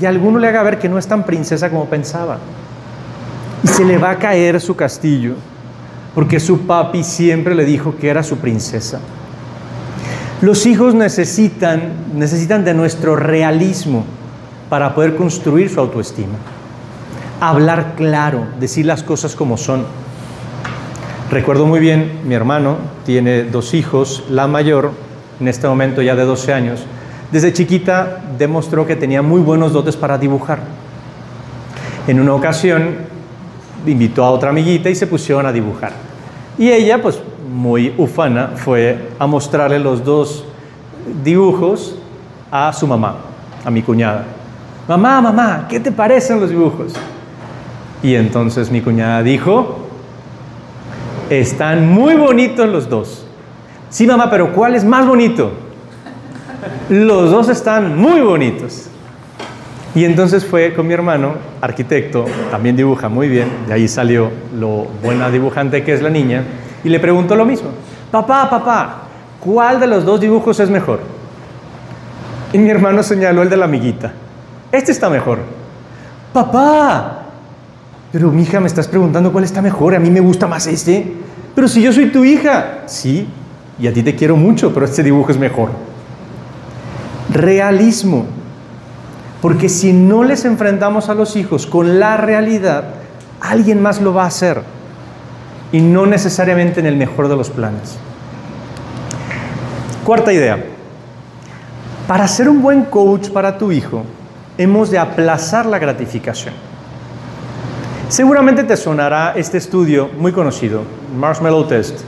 y 0.00 0.06
alguno 0.06 0.38
le 0.38 0.48
haga 0.48 0.62
ver 0.62 0.78
que 0.78 0.88
no 0.88 0.98
es 0.98 1.08
tan 1.08 1.24
princesa 1.24 1.68
como 1.68 1.86
pensaba. 1.86 2.38
Y 3.64 3.66
se 3.66 3.84
le 3.84 3.98
va 3.98 4.10
a 4.10 4.18
caer 4.18 4.60
su 4.60 4.76
castillo 4.76 5.34
porque 6.14 6.38
su 6.38 6.60
papi 6.60 7.02
siempre 7.02 7.56
le 7.56 7.64
dijo 7.64 7.96
que 7.96 8.08
era 8.08 8.22
su 8.22 8.38
princesa. 8.38 9.00
Los 10.42 10.66
hijos 10.66 10.94
necesitan, 10.94 11.92
necesitan 12.14 12.62
de 12.62 12.74
nuestro 12.74 13.16
realismo 13.16 14.04
para 14.68 14.94
poder 14.94 15.16
construir 15.16 15.70
su 15.70 15.80
autoestima. 15.80 16.34
Hablar 17.40 17.94
claro, 17.96 18.46
decir 18.60 18.84
las 18.84 19.02
cosas 19.02 19.34
como 19.34 19.56
son. 19.56 19.86
Recuerdo 21.30 21.64
muy 21.64 21.80
bien, 21.80 22.20
mi 22.24 22.34
hermano 22.34 22.76
tiene 23.06 23.44
dos 23.44 23.72
hijos, 23.72 24.24
la 24.28 24.46
mayor, 24.46 24.92
en 25.40 25.48
este 25.48 25.68
momento 25.68 26.02
ya 26.02 26.14
de 26.14 26.24
12 26.24 26.52
años, 26.52 26.80
desde 27.32 27.54
chiquita 27.54 28.22
demostró 28.38 28.86
que 28.86 28.94
tenía 28.94 29.22
muy 29.22 29.40
buenos 29.40 29.72
dotes 29.72 29.96
para 29.96 30.18
dibujar. 30.18 30.60
En 32.06 32.20
una 32.20 32.34
ocasión 32.34 32.96
invitó 33.86 34.22
a 34.22 34.30
otra 34.30 34.50
amiguita 34.50 34.90
y 34.90 34.94
se 34.94 35.06
pusieron 35.06 35.46
a 35.46 35.52
dibujar. 35.52 35.92
Y 36.58 36.70
ella, 36.70 37.00
pues 37.00 37.20
muy 37.56 37.94
ufana, 37.96 38.52
fue 38.54 39.08
a 39.18 39.26
mostrarle 39.26 39.78
los 39.78 40.04
dos 40.04 40.44
dibujos 41.24 41.96
a 42.50 42.70
su 42.74 42.86
mamá, 42.86 43.16
a 43.64 43.70
mi 43.70 43.82
cuñada. 43.82 44.24
Mamá, 44.86 45.22
mamá, 45.22 45.66
¿qué 45.68 45.80
te 45.80 45.90
parecen 45.90 46.38
los 46.38 46.50
dibujos? 46.50 46.92
Y 48.02 48.14
entonces 48.14 48.70
mi 48.70 48.82
cuñada 48.82 49.22
dijo, 49.22 49.78
están 51.30 51.88
muy 51.88 52.14
bonitos 52.14 52.68
los 52.68 52.90
dos. 52.90 53.24
Sí, 53.88 54.06
mamá, 54.06 54.28
pero 54.30 54.52
¿cuál 54.52 54.74
es 54.74 54.84
más 54.84 55.06
bonito? 55.06 55.52
Los 56.90 57.30
dos 57.30 57.48
están 57.48 57.96
muy 57.96 58.20
bonitos. 58.20 58.90
Y 59.94 60.04
entonces 60.04 60.44
fue 60.44 60.74
con 60.74 60.86
mi 60.86 60.92
hermano, 60.92 61.36
arquitecto, 61.62 62.26
también 62.50 62.76
dibuja 62.76 63.08
muy 63.08 63.30
bien, 63.30 63.48
de 63.66 63.72
ahí 63.72 63.88
salió 63.88 64.30
lo 64.54 64.86
buena 65.02 65.30
dibujante 65.30 65.82
que 65.84 65.94
es 65.94 66.02
la 66.02 66.10
niña, 66.10 66.44
y 66.86 66.88
le 66.88 67.00
preguntó 67.00 67.34
lo 67.34 67.44
mismo. 67.44 67.70
Papá, 68.12 68.48
papá, 68.48 68.98
¿cuál 69.40 69.80
de 69.80 69.88
los 69.88 70.04
dos 70.04 70.20
dibujos 70.20 70.60
es 70.60 70.70
mejor? 70.70 71.00
Y 72.52 72.58
mi 72.58 72.70
hermano 72.70 73.02
señaló 73.02 73.42
el 73.42 73.50
de 73.50 73.56
la 73.56 73.64
amiguita. 73.64 74.12
Este 74.70 74.92
está 74.92 75.10
mejor. 75.10 75.40
Papá, 76.32 77.24
pero 78.12 78.30
mi 78.30 78.42
hija 78.42 78.60
me 78.60 78.68
estás 78.68 78.86
preguntando 78.86 79.32
cuál 79.32 79.42
está 79.42 79.60
mejor. 79.60 79.96
A 79.96 79.98
mí 79.98 80.12
me 80.12 80.20
gusta 80.20 80.46
más 80.46 80.68
este. 80.68 81.12
Pero 81.56 81.66
si 81.66 81.82
yo 81.82 81.92
soy 81.92 82.12
tu 82.12 82.24
hija. 82.24 82.82
Sí, 82.86 83.26
y 83.80 83.88
a 83.88 83.92
ti 83.92 84.04
te 84.04 84.14
quiero 84.14 84.36
mucho, 84.36 84.72
pero 84.72 84.86
este 84.86 85.02
dibujo 85.02 85.32
es 85.32 85.38
mejor. 85.38 85.70
Realismo. 87.32 88.26
Porque 89.42 89.68
si 89.68 89.92
no 89.92 90.22
les 90.22 90.44
enfrentamos 90.44 91.08
a 91.08 91.16
los 91.16 91.34
hijos 91.34 91.66
con 91.66 91.98
la 91.98 92.16
realidad, 92.16 92.84
alguien 93.40 93.82
más 93.82 94.00
lo 94.00 94.14
va 94.14 94.22
a 94.22 94.28
hacer 94.28 94.75
y 95.72 95.80
no 95.80 96.06
necesariamente 96.06 96.80
en 96.80 96.86
el 96.86 96.96
mejor 96.96 97.28
de 97.28 97.36
los 97.36 97.50
planes. 97.50 97.96
Cuarta 100.04 100.32
idea. 100.32 100.62
Para 102.06 102.28
ser 102.28 102.48
un 102.48 102.62
buen 102.62 102.84
coach 102.84 103.30
para 103.30 103.58
tu 103.58 103.72
hijo, 103.72 104.04
hemos 104.56 104.90
de 104.90 104.98
aplazar 104.98 105.66
la 105.66 105.78
gratificación. 105.78 106.54
Seguramente 108.08 108.62
te 108.62 108.76
sonará 108.76 109.32
este 109.34 109.58
estudio 109.58 110.08
muy 110.16 110.30
conocido, 110.30 110.82
Marshmallow 111.18 111.66
Test. 111.66 112.02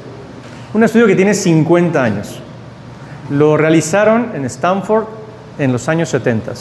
Un 0.73 0.85
estudio 0.85 1.09
que 1.09 1.17
tiene 1.17 1.35
50 1.35 2.03
años. 2.03 2.41
Lo 3.31 3.57
realizaron 3.57 4.31
en 4.35 4.45
Stanford 4.45 5.07
en 5.59 5.73
los 5.73 5.89
años 5.89 6.09
70. 6.11 6.53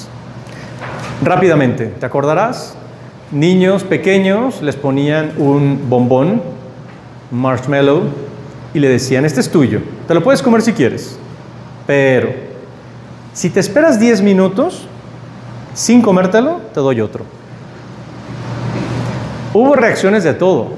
Rápidamente, 1.24 1.86
¿te 1.86 2.06
acordarás? 2.06 2.76
Niños 3.32 3.84
pequeños 3.84 4.62
les 4.64 4.76
ponían 4.76 5.34
un 5.38 5.88
bombón 5.88 6.57
marshmallow 7.32 8.04
y 8.74 8.80
le 8.80 8.90
decían, 8.90 9.26
este 9.26 9.42
es 9.42 9.50
tuyo, 9.50 9.82
te 10.08 10.14
lo 10.14 10.24
puedes 10.24 10.42
comer 10.42 10.62
si 10.62 10.74
quieres, 10.74 11.18
pero 11.86 12.30
si 13.34 13.50
te 13.50 13.60
esperas 13.60 14.00
10 14.00 14.22
minutos 14.22 14.88
sin 15.74 16.02
comértelo, 16.02 16.62
te 16.74 16.80
doy 16.80 17.02
otro. 17.02 17.24
Hubo 19.54 19.76
reacciones 19.76 20.24
de 20.24 20.34
todo. 20.34 20.70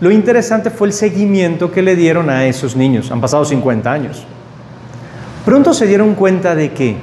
Lo 0.00 0.10
interesante 0.10 0.70
fue 0.70 0.88
el 0.88 0.92
seguimiento 0.92 1.70
que 1.70 1.80
le 1.80 1.94
dieron 1.94 2.28
a 2.28 2.46
esos 2.46 2.74
niños. 2.74 3.10
Han 3.10 3.20
pasado 3.20 3.44
50 3.44 3.90
años. 3.90 4.24
Pronto 5.44 5.72
se 5.74 5.86
dieron 5.86 6.14
cuenta 6.14 6.54
de 6.54 6.72
que 6.72 6.96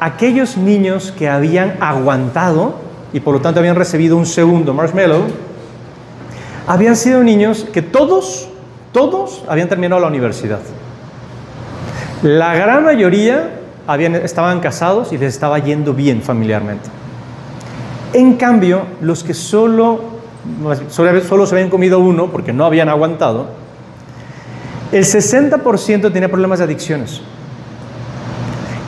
aquellos 0.00 0.56
niños 0.56 1.12
que 1.16 1.28
habían 1.28 1.76
aguantado 1.80 2.74
y 3.12 3.20
por 3.20 3.34
lo 3.34 3.40
tanto 3.40 3.60
habían 3.60 3.76
recibido 3.76 4.16
un 4.16 4.26
segundo 4.26 4.72
marshmallow, 4.74 5.24
habían 6.66 6.96
sido 6.96 7.22
niños 7.22 7.66
que 7.72 7.82
todos, 7.82 8.48
todos 8.92 9.44
habían 9.48 9.68
terminado 9.68 10.00
la 10.00 10.08
universidad. 10.08 10.60
La 12.22 12.54
gran 12.54 12.84
mayoría 12.84 13.50
habían, 13.86 14.14
estaban 14.14 14.60
casados 14.60 15.12
y 15.12 15.18
les 15.18 15.34
estaba 15.34 15.58
yendo 15.58 15.92
bien 15.92 16.22
familiarmente. 16.22 16.88
En 18.12 18.36
cambio, 18.36 18.82
los 19.00 19.24
que 19.24 19.34
solo, 19.34 20.00
solo, 20.88 21.46
se 21.46 21.54
habían 21.54 21.70
comido 21.70 21.98
uno 21.98 22.30
porque 22.30 22.52
no 22.52 22.64
habían 22.64 22.88
aguantado, 22.88 23.46
el 24.92 25.04
60% 25.04 26.12
tenía 26.12 26.28
problemas 26.28 26.58
de 26.58 26.66
adicciones 26.66 27.22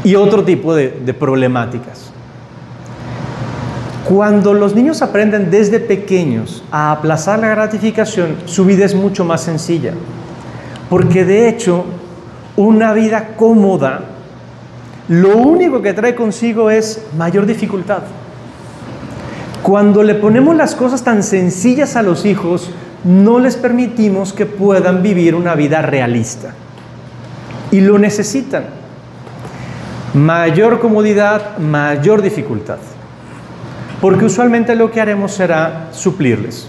y 0.04 0.14
otro 0.14 0.44
tipo 0.44 0.74
de, 0.74 0.90
de 0.90 1.14
problemáticas. 1.14 2.13
Cuando 4.04 4.52
los 4.52 4.74
niños 4.74 5.00
aprenden 5.00 5.50
desde 5.50 5.80
pequeños 5.80 6.62
a 6.70 6.92
aplazar 6.92 7.38
la 7.38 7.48
gratificación, 7.48 8.36
su 8.44 8.66
vida 8.66 8.84
es 8.84 8.94
mucho 8.94 9.24
más 9.24 9.40
sencilla. 9.40 9.94
Porque 10.90 11.24
de 11.24 11.48
hecho, 11.48 11.86
una 12.54 12.92
vida 12.92 13.28
cómoda, 13.34 14.02
lo 15.08 15.38
único 15.38 15.80
que 15.80 15.94
trae 15.94 16.14
consigo 16.14 16.68
es 16.68 17.02
mayor 17.16 17.46
dificultad. 17.46 18.02
Cuando 19.62 20.02
le 20.02 20.14
ponemos 20.16 20.54
las 20.54 20.74
cosas 20.74 21.02
tan 21.02 21.22
sencillas 21.22 21.96
a 21.96 22.02
los 22.02 22.26
hijos, 22.26 22.70
no 23.04 23.38
les 23.38 23.56
permitimos 23.56 24.34
que 24.34 24.44
puedan 24.44 25.02
vivir 25.02 25.34
una 25.34 25.54
vida 25.54 25.80
realista. 25.80 26.52
Y 27.70 27.80
lo 27.80 27.98
necesitan. 27.98 28.64
Mayor 30.12 30.78
comodidad, 30.78 31.56
mayor 31.56 32.20
dificultad 32.20 32.76
porque 34.04 34.26
usualmente 34.26 34.74
lo 34.74 34.90
que 34.90 35.00
haremos 35.00 35.32
será 35.32 35.88
suplirles. 35.90 36.66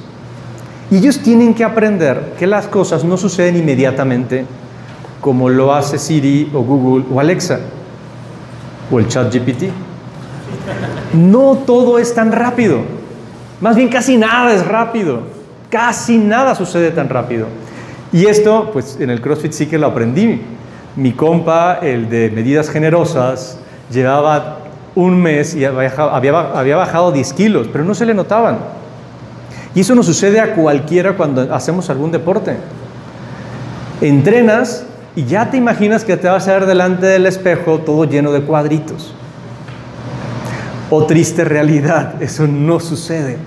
Y 0.90 1.00
ellos 1.00 1.20
tienen 1.20 1.54
que 1.54 1.66
aprender 1.66 2.32
que 2.40 2.48
las 2.48 2.66
cosas 2.68 3.04
no 3.04 3.18
suceden 3.18 3.58
inmediatamente 3.58 4.46
como 5.20 5.50
lo 5.50 5.74
hace 5.74 5.98
Siri 5.98 6.50
o 6.54 6.62
Google 6.62 7.04
o 7.14 7.20
Alexa 7.20 7.60
o 8.90 9.00
el 9.00 9.10
chat 9.10 9.36
GPT. 9.36 9.64
No 11.16 11.58
todo 11.66 12.00
es 12.00 12.16
tan 12.16 12.32
rápido. 12.32 12.80
Más 13.60 13.76
bien 13.76 13.90
casi 13.90 14.16
nada 14.16 14.54
es 14.54 14.66
rápido. 14.66 15.20
Casi 15.70 16.18
nada 16.18 16.56
sucede 16.56 16.92
tan 16.92 17.10
rápido. 17.10 17.48
Y 18.14 18.28
esto, 18.28 18.70
pues 18.72 18.98
en 18.98 19.10
el 19.10 19.20
CrossFit 19.20 19.52
sí 19.52 19.66
que 19.66 19.78
lo 19.78 19.88
aprendí. 19.88 20.42
Mi 20.96 21.12
compa, 21.12 21.80
el 21.82 22.08
de 22.08 22.30
medidas 22.30 22.70
generosas, 22.70 23.60
llevaba 23.92 24.60
un 24.96 25.22
mes 25.22 25.56
y 25.56 25.66
había 25.66 26.76
bajado, 26.78 27.12
10 27.12 27.34
kilos, 27.34 27.68
pero 27.72 27.84
no 27.84 27.94
se 27.94 28.06
le 28.06 28.14
notaban. 28.14 28.60
Y 29.76 29.82
eso 29.82 29.94
nos 29.94 30.06
sucede 30.06 30.40
a 30.40 30.56
cualquiera 30.56 31.18
cuando 31.18 31.54
hacemos 31.54 31.90
algún 31.90 32.12
deporte. 32.12 32.56
Entrenas 34.00 34.86
y 35.16 35.26
ya 35.26 35.50
te 35.52 35.58
imaginas 35.58 36.06
que 36.06 36.16
te 36.16 36.30
vas 36.30 36.48
a 36.48 36.54
ver 36.54 36.66
delante 36.66 37.06
del 37.06 37.26
espejo 37.26 37.80
todo 37.80 38.06
lleno 38.06 38.32
de 38.32 38.42
cuadritos. 38.42 39.14
O 40.90 40.98
oh, 40.98 41.06
triste 41.06 41.44
realidad, 41.44 42.22
eso 42.22 42.48
no 42.48 42.80
sucede. 42.80 43.38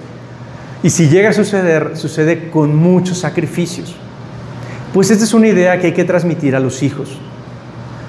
Y 0.83 0.91
si 0.91 1.09
llega 1.09 1.31
a 1.31 1.33
suceder, 1.33 1.97
sucede 1.97 2.51
con 2.51 2.77
muchos 2.77 3.19
sacrificios. 3.19 3.97
Pues 4.93 5.11
esta 5.11 5.25
es 5.25 5.35
una 5.35 5.49
idea 5.49 5.79
que 5.79 5.89
hay 5.89 5.93
que 5.95 6.05
transmitir 6.05 6.55
a 6.57 6.61
los 6.61 6.83
hijos. 6.83 7.19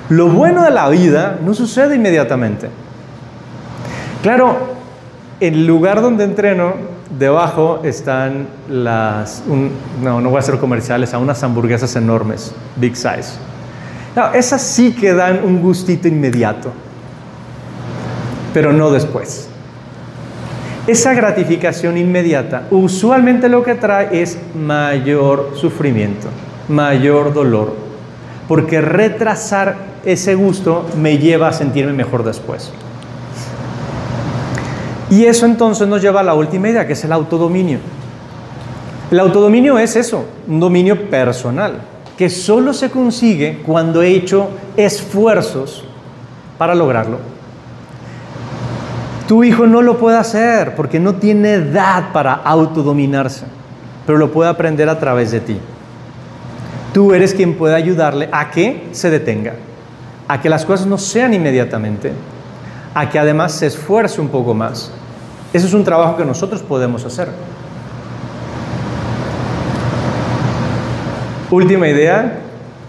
Lo 0.10 0.28
bueno 0.28 0.64
de 0.64 0.72
la 0.72 0.90
vida 0.90 1.40
no 1.44 1.54
sucede 1.54 1.96
inmediatamente. 1.96 2.70
Claro, 4.22 4.58
el 5.40 5.66
lugar 5.66 6.02
donde 6.02 6.26
entreno, 6.26 6.74
debajo 7.18 7.80
están 7.84 8.48
las, 8.68 9.44
no, 10.04 10.20
no 10.20 10.30
voy 10.30 10.36
a 10.36 10.40
hacer 10.40 10.58
comerciales, 10.58 11.14
a 11.14 11.20
unas 11.20 11.42
hamburguesas 11.42 11.96
enormes, 11.96 12.54
big 12.76 12.98
size. 12.98 13.38
esas 14.34 14.62
sí 14.62 14.92
que 14.92 15.14
dan 15.14 15.42
un 15.46 15.62
gustito 15.62 16.10
inmediato, 16.10 16.72
pero 18.54 18.74
no 18.74 18.92
después. 18.92 19.48
Esa 20.86 21.14
gratificación 21.14 21.98
inmediata 21.98 22.64
usualmente 22.72 23.48
lo 23.48 23.64
que 23.64 23.76
trae 23.76 24.22
es 24.22 24.38
mayor 24.54 25.54
sufrimiento, 25.56 26.28
mayor 26.68 27.34
dolor, 27.34 27.74
porque 28.50 28.82
retrasar 28.82 29.78
ese 30.04 30.36
gusto 30.36 30.86
me 30.98 31.18
lleva 31.20 31.48
a 31.48 31.54
sentirme 31.54 31.94
mejor 31.94 32.24
después. 32.24 32.74
Y 35.10 35.26
eso 35.26 35.46
entonces 35.46 35.88
nos 35.88 36.02
lleva 36.02 36.20
a 36.20 36.24
la 36.24 36.34
última 36.34 36.70
idea, 36.70 36.86
que 36.86 36.94
es 36.94 37.04
el 37.04 37.12
autodominio. 37.12 37.80
El 39.10 39.20
autodominio 39.20 39.80
es 39.80 39.96
eso, 39.96 40.26
un 40.48 40.60
dominio 40.60 41.10
personal, 41.10 41.82
que 42.16 42.30
solo 42.30 42.74
se 42.74 42.92
consigue 42.92 43.64
cuando 43.66 44.04
he 44.04 44.10
hecho 44.10 44.50
esfuerzos 44.78 45.84
para 46.60 46.76
lograrlo. 46.76 47.18
Tu 49.28 49.44
hijo 49.44 49.66
no 49.66 49.82
lo 49.82 49.98
puede 49.98 50.18
hacer 50.18 50.76
porque 50.76 51.00
no 51.00 51.16
tiene 51.16 51.54
edad 51.54 52.12
para 52.12 52.34
autodominarse, 52.34 53.46
pero 54.06 54.18
lo 54.20 54.32
puede 54.32 54.50
aprender 54.50 54.90
a 54.90 55.00
través 55.00 55.32
de 55.32 55.40
ti. 55.40 55.60
Tú 56.94 57.14
eres 57.14 57.34
quien 57.34 57.56
puede 57.56 57.76
ayudarle 57.76 58.30
a 58.32 58.52
que 58.52 58.90
se 58.92 59.10
detenga, 59.10 59.54
a 60.28 60.42
que 60.42 60.50
las 60.50 60.66
cosas 60.66 60.86
no 60.86 60.98
sean 60.98 61.34
inmediatamente, 61.34 62.12
a 62.94 63.10
que 63.10 63.20
además 63.20 63.54
se 63.54 63.68
esfuerce 63.68 64.20
un 64.20 64.30
poco 64.30 64.54
más, 64.54 64.92
ese 65.52 65.66
es 65.66 65.74
un 65.74 65.84
trabajo 65.84 66.16
que 66.16 66.26
nosotros 66.26 66.62
podemos 66.62 67.06
hacer. 67.06 67.30
Última 71.50 71.88
idea, 71.88 72.42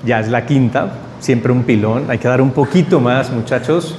ya 0.05 0.21
es 0.21 0.29
la 0.29 0.45
quinta, 0.45 0.93
siempre 1.21 1.53
un 1.53 1.63
pilón, 1.63 2.05
hay 2.11 2.19
que 2.19 2.29
dar 2.29 2.43
un 2.43 2.51
poquito 2.51 3.01
más, 3.01 3.31
muchachos. 3.31 3.99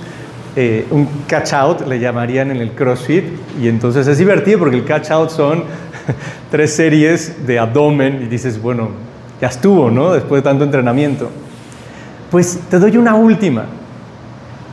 Eh, 0.55 0.85
un 0.91 1.07
catch 1.27 1.53
out 1.53 1.87
le 1.87 1.99
llamarían 1.99 2.51
en 2.51 2.57
el 2.57 2.73
CrossFit 2.73 3.23
y 3.59 3.69
entonces 3.69 4.05
es 4.05 4.17
divertido 4.17 4.59
porque 4.59 4.75
el 4.75 4.85
catch 4.85 5.09
out 5.09 5.29
son 5.31 5.63
tres 6.51 6.75
series 6.75 7.47
de 7.47 7.57
abdomen 7.57 8.21
y 8.21 8.25
dices, 8.27 8.61
bueno, 8.61 8.89
ya 9.39 9.47
estuvo, 9.47 9.89
¿no? 9.89 10.13
Después 10.13 10.43
de 10.43 10.49
tanto 10.49 10.63
entrenamiento. 10.63 11.31
Pues 12.29 12.59
te 12.69 12.77
doy 12.77 12.97
una 12.97 13.15
última. 13.15 13.65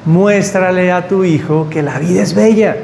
Muéstrale 0.04 0.92
a 0.92 1.08
tu 1.08 1.24
hijo 1.24 1.68
que 1.70 1.82
la 1.82 1.98
vida 1.98 2.22
es 2.22 2.34
bella 2.34 2.76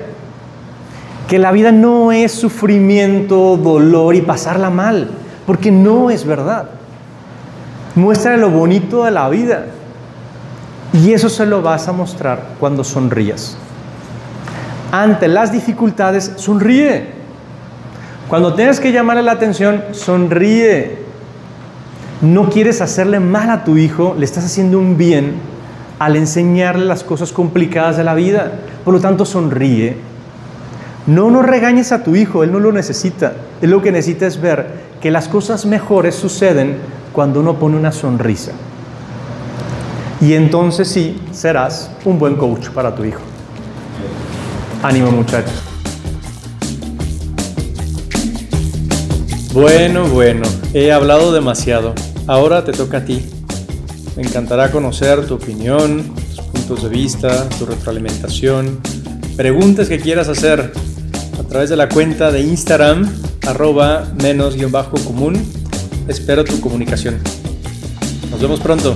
que 1.28 1.38
la 1.38 1.52
vida 1.52 1.72
no 1.72 2.12
es 2.12 2.32
sufrimiento, 2.32 3.56
dolor 3.56 4.14
y 4.14 4.20
pasarla 4.20 4.70
mal, 4.70 5.08
porque 5.46 5.70
no 5.70 6.10
es 6.10 6.24
verdad. 6.26 6.70
Muestra 7.94 8.36
lo 8.36 8.50
bonito 8.50 9.04
de 9.04 9.10
la 9.10 9.28
vida. 9.28 9.66
Y 10.92 11.12
eso 11.12 11.28
se 11.28 11.46
lo 11.46 11.62
vas 11.62 11.88
a 11.88 11.92
mostrar 11.92 12.50
cuando 12.60 12.84
sonrías. 12.84 13.56
Ante 14.92 15.28
las 15.28 15.50
dificultades, 15.50 16.32
sonríe. 16.36 17.14
Cuando 18.28 18.54
tienes 18.54 18.78
que 18.78 18.92
llamarle 18.92 19.22
la 19.22 19.32
atención, 19.32 19.82
sonríe. 19.92 20.98
No 22.20 22.48
quieres 22.48 22.80
hacerle 22.80 23.18
mal 23.18 23.50
a 23.50 23.64
tu 23.64 23.76
hijo, 23.76 24.14
le 24.18 24.24
estás 24.24 24.44
haciendo 24.44 24.78
un 24.78 24.96
bien 24.96 25.34
al 25.98 26.16
enseñarle 26.16 26.84
las 26.84 27.02
cosas 27.02 27.32
complicadas 27.32 27.96
de 27.96 28.04
la 28.04 28.14
vida. 28.14 28.52
Por 28.84 28.94
lo 28.94 29.00
tanto, 29.00 29.24
sonríe 29.24 30.13
no 31.06 31.30
no 31.30 31.42
regañes 31.42 31.92
a 31.92 32.02
tu 32.02 32.16
hijo, 32.16 32.44
él 32.44 32.52
no 32.52 32.60
lo 32.60 32.72
necesita. 32.72 33.34
Él 33.60 33.70
lo 33.70 33.82
que 33.82 33.92
necesita 33.92 34.26
es 34.26 34.40
ver 34.40 34.66
que 35.00 35.10
las 35.10 35.28
cosas 35.28 35.66
mejores 35.66 36.14
suceden 36.14 36.76
cuando 37.12 37.40
uno 37.40 37.58
pone 37.58 37.76
una 37.76 37.92
sonrisa. 37.92 38.52
Y 40.20 40.32
entonces 40.32 40.88
sí, 40.88 41.20
serás 41.32 41.90
un 42.06 42.18
buen 42.18 42.36
coach 42.36 42.70
para 42.70 42.94
tu 42.94 43.04
hijo. 43.04 43.20
Ánimo 44.82 45.10
muchachos. 45.10 45.62
Bueno, 49.52 50.06
bueno, 50.08 50.42
he 50.72 50.90
hablado 50.90 51.32
demasiado. 51.32 51.92
Ahora 52.26 52.64
te 52.64 52.72
toca 52.72 52.98
a 52.98 53.04
ti. 53.04 53.24
Me 54.16 54.22
encantará 54.22 54.70
conocer 54.70 55.26
tu 55.26 55.34
opinión, 55.34 56.14
tus 56.34 56.40
puntos 56.46 56.82
de 56.84 56.88
vista, 56.88 57.48
tu 57.58 57.66
retroalimentación, 57.66 58.80
preguntas 59.36 59.88
que 59.88 60.00
quieras 60.00 60.28
hacer 60.28 60.72
a 61.38 61.42
través 61.44 61.70
de 61.70 61.76
la 61.76 61.88
cuenta 61.88 62.30
de 62.30 62.40
Instagram, 62.42 63.10
arroba 63.46 64.06
menos 64.20 64.56
guion 64.56 64.72
bajo 64.72 64.96
común. 65.04 65.34
Espero 66.08 66.44
tu 66.44 66.60
comunicación. 66.60 67.18
Nos 68.30 68.40
vemos 68.40 68.60
pronto. 68.60 68.94